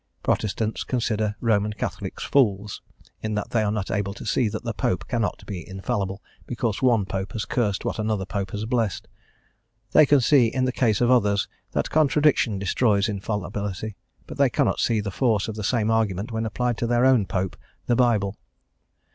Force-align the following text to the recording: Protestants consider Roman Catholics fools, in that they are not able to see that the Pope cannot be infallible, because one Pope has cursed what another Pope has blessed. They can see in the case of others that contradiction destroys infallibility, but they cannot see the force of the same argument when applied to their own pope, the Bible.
Protestants 0.23 0.83
consider 0.83 1.35
Roman 1.41 1.73
Catholics 1.73 2.23
fools, 2.23 2.81
in 3.21 3.35
that 3.35 3.51
they 3.51 3.61
are 3.61 3.71
not 3.71 3.91
able 3.91 4.15
to 4.15 4.25
see 4.25 4.49
that 4.49 4.63
the 4.63 4.73
Pope 4.73 5.07
cannot 5.07 5.45
be 5.45 5.63
infallible, 5.69 6.23
because 6.47 6.81
one 6.81 7.05
Pope 7.05 7.33
has 7.33 7.45
cursed 7.45 7.85
what 7.85 7.99
another 7.99 8.25
Pope 8.25 8.49
has 8.49 8.65
blessed. 8.65 9.07
They 9.91 10.07
can 10.07 10.19
see 10.19 10.47
in 10.47 10.65
the 10.65 10.71
case 10.71 11.01
of 11.01 11.11
others 11.11 11.47
that 11.73 11.91
contradiction 11.91 12.57
destroys 12.57 13.07
infallibility, 13.09 13.95
but 14.25 14.39
they 14.39 14.49
cannot 14.49 14.79
see 14.79 15.01
the 15.01 15.11
force 15.11 15.47
of 15.47 15.53
the 15.53 15.63
same 15.63 15.91
argument 15.91 16.31
when 16.31 16.47
applied 16.47 16.79
to 16.79 16.87
their 16.87 17.05
own 17.05 17.27
pope, 17.27 17.55
the 17.85 17.95
Bible. 17.95 18.35